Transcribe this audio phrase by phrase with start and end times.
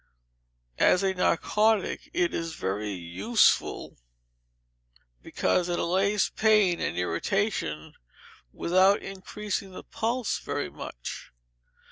[0.79, 3.99] As a narcotic it is very useful,
[5.21, 7.93] because it allays pain and irritation,
[8.51, 11.31] without increasing the pulse very much.